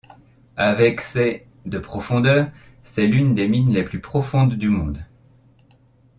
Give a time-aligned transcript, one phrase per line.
[0.57, 2.49] Avec ses de profondeur,
[2.81, 5.05] c'est l'une des mines les plus profondes du monde.